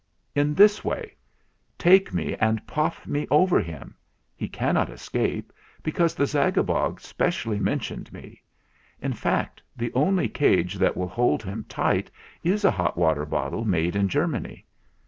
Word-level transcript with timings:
"In 0.33 0.55
this 0.55 0.83
way. 0.83 1.15
Take 1.77 2.11
me 2.11 2.35
and 2.37 2.65
pop 2.65 3.05
me 3.05 3.27
over 3.29 3.59
him! 3.59 3.93
He 4.35 4.49
cannot 4.49 4.89
escape; 4.89 5.53
because 5.83 6.15
the 6.15 6.23
Zagabog 6.25 6.99
specially 6.99 7.59
mentioned 7.59 8.11
me. 8.11 8.41
In 8.99 9.13
fact, 9.13 9.61
the 9.77 9.93
only 9.93 10.27
cage 10.27 10.79
that 10.79 10.97
will 10.97 11.07
hold 11.07 11.43
him 11.43 11.65
tight 11.69 12.09
is 12.43 12.65
a 12.65 12.71
hot 12.71 12.97
water 12.97 13.27
bottle 13.27 13.63
made 13.63 13.95
in 13.95 14.09
Germany. 14.09 14.65